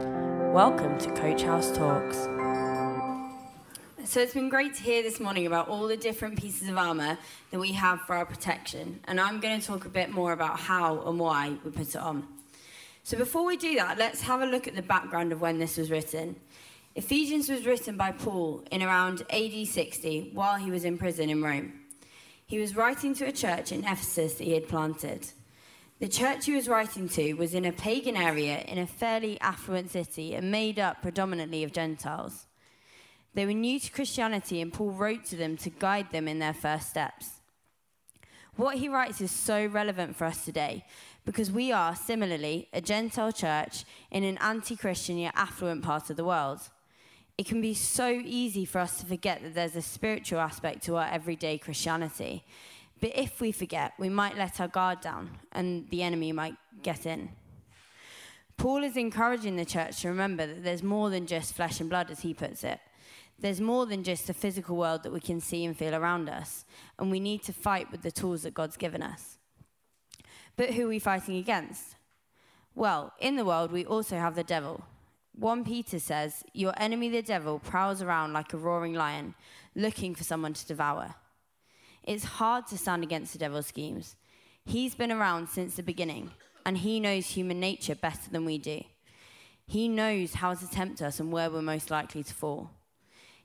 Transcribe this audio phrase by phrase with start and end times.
[0.00, 2.16] Welcome to Coach House Talks.
[4.04, 7.18] So it's been great to hear this morning about all the different pieces of armour
[7.50, 9.00] that we have for our protection.
[9.04, 11.96] And I'm going to talk a bit more about how and why we put it
[11.96, 12.26] on.
[13.04, 15.76] So before we do that, let's have a look at the background of when this
[15.76, 16.36] was written.
[16.94, 21.42] Ephesians was written by Paul in around AD 60 while he was in prison in
[21.42, 21.72] Rome.
[22.46, 25.28] He was writing to a church in Ephesus that he had planted.
[26.00, 29.90] The church he was writing to was in a pagan area in a fairly affluent
[29.90, 32.46] city and made up predominantly of Gentiles.
[33.34, 36.54] They were new to Christianity, and Paul wrote to them to guide them in their
[36.54, 37.42] first steps.
[38.56, 40.86] What he writes is so relevant for us today
[41.26, 46.16] because we are, similarly, a Gentile church in an anti Christian yet affluent part of
[46.16, 46.60] the world.
[47.36, 50.96] It can be so easy for us to forget that there's a spiritual aspect to
[50.96, 52.42] our everyday Christianity.
[53.00, 57.06] But if we forget, we might let our guard down and the enemy might get
[57.06, 57.30] in.
[58.56, 62.10] Paul is encouraging the church to remember that there's more than just flesh and blood,
[62.10, 62.78] as he puts it.
[63.38, 66.66] There's more than just the physical world that we can see and feel around us,
[66.98, 69.38] and we need to fight with the tools that God's given us.
[70.56, 71.96] But who are we fighting against?
[72.74, 74.84] Well, in the world, we also have the devil.
[75.38, 79.34] 1 Peter says, Your enemy, the devil, prowls around like a roaring lion,
[79.74, 81.14] looking for someone to devour.
[82.10, 84.16] It's hard to stand against the devil's schemes.
[84.64, 86.32] He's been around since the beginning,
[86.66, 88.82] and he knows human nature better than we do.
[89.64, 92.72] He knows how to tempt us and where we're most likely to fall.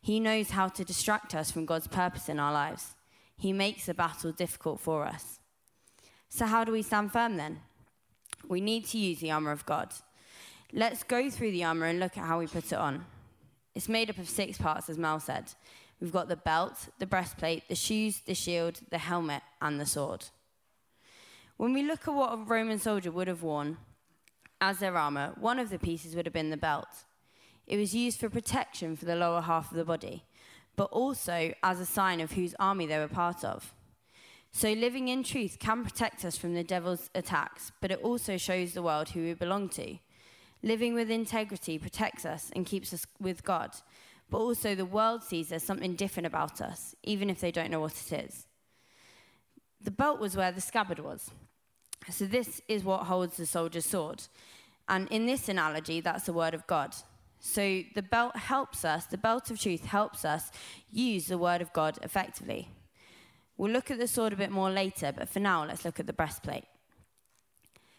[0.00, 2.94] He knows how to distract us from God's purpose in our lives.
[3.36, 5.40] He makes the battle difficult for us.
[6.30, 7.60] So, how do we stand firm then?
[8.48, 9.92] We need to use the armour of God.
[10.72, 13.04] Let's go through the armour and look at how we put it on.
[13.74, 15.52] It's made up of six parts, as Mel said.
[16.00, 20.26] We've got the belt, the breastplate, the shoes, the shield, the helmet, and the sword.
[21.56, 23.78] When we look at what a Roman soldier would have worn
[24.60, 27.04] as their armour, one of the pieces would have been the belt.
[27.66, 30.24] It was used for protection for the lower half of the body,
[30.76, 33.72] but also as a sign of whose army they were part of.
[34.52, 38.72] So, living in truth can protect us from the devil's attacks, but it also shows
[38.72, 39.98] the world who we belong to.
[40.62, 43.72] Living with integrity protects us and keeps us with God,
[44.30, 47.80] but also the world sees there's something different about us, even if they don't know
[47.80, 48.46] what it is.
[49.80, 51.30] The belt was where the scabbard was.
[52.10, 54.22] So, this is what holds the soldier's sword.
[54.88, 56.94] And in this analogy, that's the word of God.
[57.46, 60.50] So the belt helps us, the belt of truth helps us
[60.90, 62.70] use the word of God effectively.
[63.58, 66.06] We'll look at the sword a bit more later, but for now, let's look at
[66.06, 66.64] the breastplate.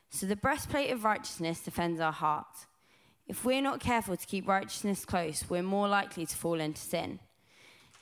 [0.10, 2.66] So the breastplate of righteousness defends our heart.
[3.28, 7.20] If we're not careful to keep righteousness close, we're more likely to fall into sin.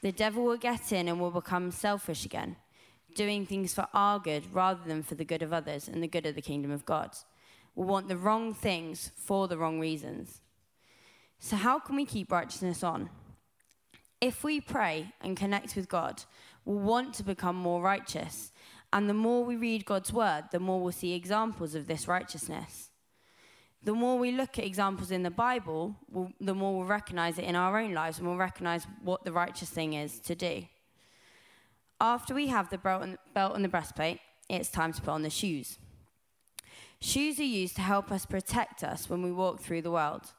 [0.02, 2.58] The devil will get in and will become selfish again,
[3.16, 6.26] doing things for our good rather than for the good of others and the good
[6.26, 7.16] of the kingdom of God.
[7.74, 10.42] We'll want the wrong things for the wrong reasons.
[11.40, 13.10] So, how can we keep righteousness on?
[14.20, 16.24] If we pray and connect with God,
[16.66, 18.52] we'll want to become more righteous.
[18.92, 22.90] And the more we read God's word, the more we'll see examples of this righteousness.
[23.84, 27.44] The more we look at examples in the Bible, we'll, the more we'll recognize it
[27.44, 30.66] in our own lives and we'll recognize what the righteous thing is to do.
[32.00, 35.22] After we have the belt and, belt and the breastplate, it's time to put on
[35.22, 35.80] the shoes.
[37.02, 40.32] Shoes are used to help us protect us when we walk through the world.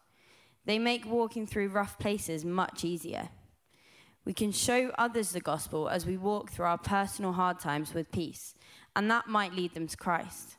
[0.65, 3.28] They make walking through rough places much easier.
[4.25, 8.10] We can show others the gospel as we walk through our personal hard times with
[8.10, 8.54] peace,
[8.97, 10.56] and that might lead them to Christ.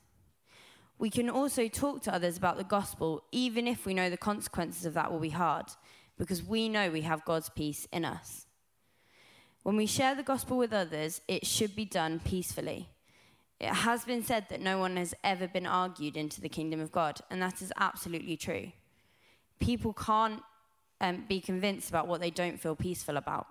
[0.98, 4.86] We can also talk to others about the gospel, even if we know the consequences
[4.86, 5.66] of that will be hard,
[6.18, 8.46] because we know we have God's peace in us.
[9.64, 12.90] When we share the gospel with others, it should be done peacefully.
[13.60, 16.92] It has been said that no one has ever been argued into the kingdom of
[16.92, 18.72] God, and that is absolutely true
[19.60, 20.42] people can't
[21.02, 23.48] um, be convinced about what they don't feel peaceful about.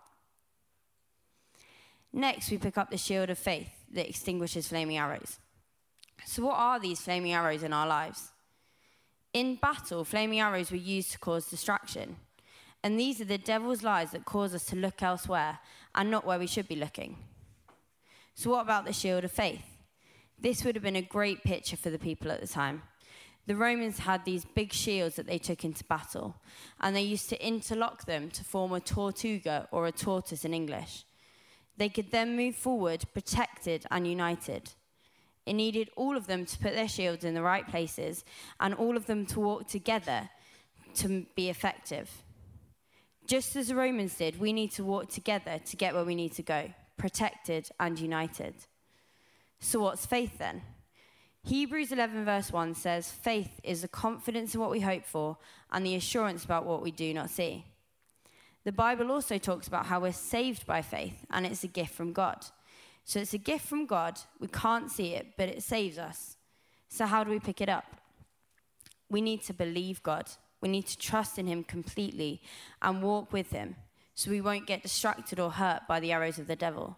[2.13, 5.39] Next, we pick up the shield of faith that extinguishes flaming arrows.
[6.25, 8.31] So, what are these flaming arrows in our lives?
[9.33, 12.17] In battle, flaming arrows were used to cause distraction.
[12.83, 15.59] And these are the devil's lies that cause us to look elsewhere
[15.95, 17.17] and not where we should be looking.
[18.35, 19.65] So, what about the shield of faith?
[20.39, 22.83] This would have been a great picture for the people at the time
[23.47, 26.37] the Romans had these big shields that they took into battle,
[26.81, 31.05] and they used to interlock them to form a tortuga or a tortoise in English.
[31.77, 34.73] They could then move forward protected and united.
[35.47, 38.25] It needed all of them to put their shields in the right places
[38.61, 40.31] and all of them to walk together
[40.97, 42.11] to be effective.
[43.27, 46.33] Just as the Romans did, we need to walk together to get where we need
[46.35, 48.55] to go, protected and united.
[49.61, 50.63] So, what's faith then?
[51.43, 55.37] Hebrews 11, verse 1 says, Faith is the confidence in what we hope for
[55.71, 57.65] and the assurance about what we do not see.
[58.65, 62.15] The Bible also talks about how we're saved by faith and it's a gift from
[62.15, 62.47] God.
[63.05, 64.19] So it's a gift from God.
[64.41, 66.37] We can't see it, but it saves us.
[66.89, 67.85] So, how do we pick it up?
[69.11, 70.31] We need to believe God.
[70.61, 72.41] We need to trust in Him completely
[72.81, 73.77] and walk with Him
[74.15, 76.97] so we won't get distracted or hurt by the arrows of the devil.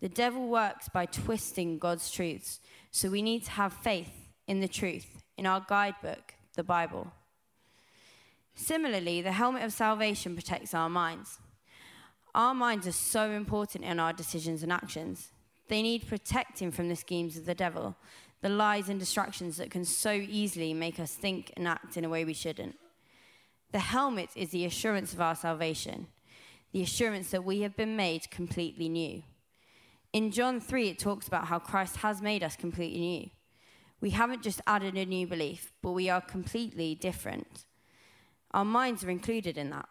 [0.00, 2.60] The devil works by twisting God's truths,
[2.90, 7.12] so we need to have faith in the truth, in our guidebook, the Bible.
[8.54, 11.38] Similarly, the helmet of salvation protects our minds.
[12.36, 15.32] Our minds are so important in our decisions and actions.
[15.68, 17.96] They need protecting from the schemes of the devil,
[18.42, 22.10] the lies and distractions that can so easily make us think and act in a
[22.10, 22.76] way we shouldn't.
[23.72, 26.08] The helmet is the assurance of our salvation,
[26.72, 29.22] the assurance that we have been made completely new.
[30.12, 33.30] In John 3, it talks about how Christ has made us completely new.
[34.02, 37.64] We haven't just added a new belief, but we are completely different.
[38.50, 39.88] Our minds are included in that.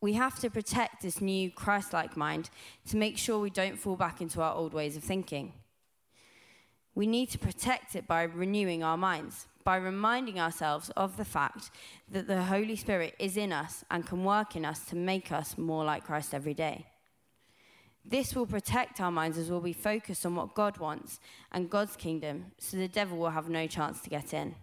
[0.00, 2.50] We have to protect this new Christ like mind
[2.88, 5.52] to make sure we don't fall back into our old ways of thinking.
[6.94, 11.70] We need to protect it by renewing our minds, by reminding ourselves of the fact
[12.10, 15.58] that the Holy Spirit is in us and can work in us to make us
[15.58, 16.86] more like Christ every day.
[18.04, 21.18] This will protect our minds as we'll be focused on what God wants
[21.50, 24.54] and God's kingdom, so the devil will have no chance to get in.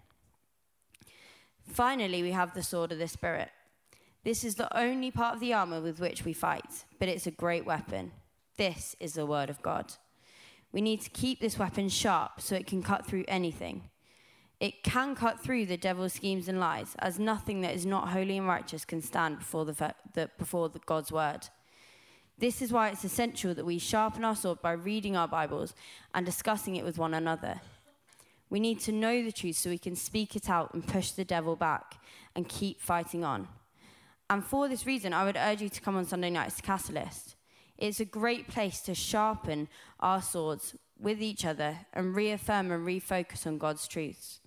[1.67, 3.49] Finally, we have the sword of the Spirit.
[4.23, 7.31] This is the only part of the armor with which we fight, but it's a
[7.31, 8.11] great weapon.
[8.57, 9.93] This is the word of God.
[10.71, 13.89] We need to keep this weapon sharp so it can cut through anything.
[14.59, 18.37] It can cut through the devil's schemes and lies, as nothing that is not holy
[18.37, 21.47] and righteous can stand before, the, the before the God's word.
[22.37, 25.73] This is why it's essential that we sharpen our sword by reading our Bibles
[26.13, 27.59] and discussing it with one another.
[28.51, 31.25] We need to know the truth so we can speak it out and push the
[31.25, 31.95] devil back
[32.35, 33.47] and keep fighting on.
[34.31, 37.35] And for this reason, I would urge you to come on Sunday nights to Catalyst.
[37.77, 39.67] It's a great place to sharpen
[39.99, 44.39] our swords with each other and reaffirm and refocus on God's truths.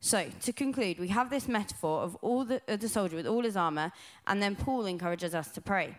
[0.00, 3.42] So, to conclude, we have this metaphor of all the, of the soldier with all
[3.42, 3.92] his armor,
[4.26, 5.94] and then Paul encourages us to pray.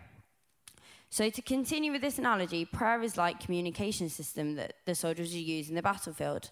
[1.10, 5.68] So, to continue with this analogy, prayer is like communication system that the soldiers use
[5.68, 6.50] in the battlefield.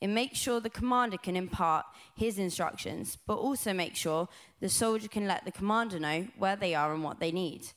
[0.00, 4.28] It makes sure the commander can impart his instructions, but also make sure
[4.60, 7.68] the soldier can let the commander know where they are and what they need.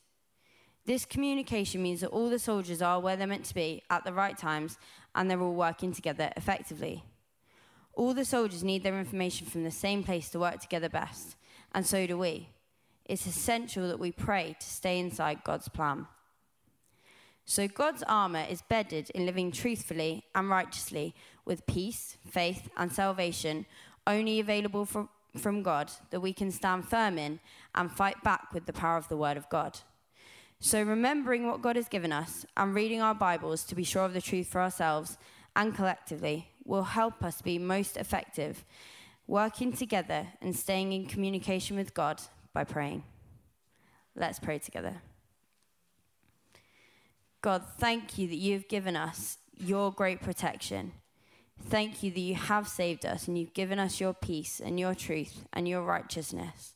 [0.86, 4.14] This communication means that all the soldiers are where they're meant to be at the
[4.14, 4.78] right times
[5.16, 7.04] and they're all working together effectively.
[7.94, 11.36] All the soldiers need their information from the same place to work together best,
[11.74, 12.50] and so do we.
[13.06, 16.08] It's essential that we pray to stay inside God's plan.
[17.50, 21.16] So, God's armour is bedded in living truthfully and righteously
[21.46, 23.66] with peace, faith, and salvation
[24.06, 27.40] only available from, from God that we can stand firm in
[27.74, 29.80] and fight back with the power of the Word of God.
[30.60, 34.14] So, remembering what God has given us and reading our Bibles to be sure of
[34.14, 35.18] the truth for ourselves
[35.56, 38.64] and collectively will help us be most effective,
[39.26, 42.22] working together and staying in communication with God
[42.54, 43.02] by praying.
[44.16, 45.02] Let's pray together.
[47.42, 50.92] God, thank you that you've given us your great protection.
[51.62, 54.96] Thank you that you have saved us and you've given us your peace and your
[54.96, 56.74] truth and your righteousness.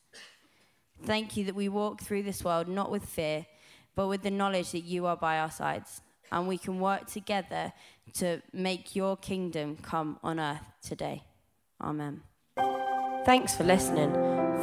[1.02, 3.46] Thank you that we walk through this world not with fear
[3.94, 6.02] but with the knowledge that you are by our sides.
[6.32, 7.72] And we can work together
[8.14, 11.22] to make your kingdom come on earth today.
[11.80, 12.22] Amen.
[13.24, 14.12] Thanks for listening.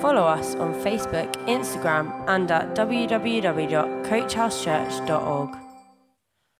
[0.02, 5.71] Follow us on Facebook, Instagram, and at www.coachhousechurch.org.